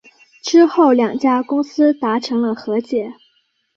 [0.41, 3.13] 之后两家公司达成了和解。